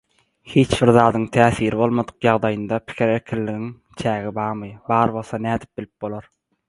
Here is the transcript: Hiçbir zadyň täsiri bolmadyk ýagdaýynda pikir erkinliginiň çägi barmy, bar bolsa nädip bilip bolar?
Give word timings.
Hiçbir 0.51 0.89
zadyň 0.95 1.27
täsiri 1.35 1.79
bolmadyk 1.81 2.27
ýagdaýynda 2.27 2.79
pikir 2.87 3.13
erkinliginiň 3.17 3.69
çägi 4.05 4.33
barmy, 4.39 4.71
bar 4.89 5.15
bolsa 5.19 5.43
nädip 5.49 5.75
bilip 5.81 5.93
bolar? 6.09 6.33